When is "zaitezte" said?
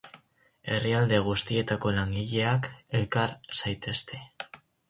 3.63-4.27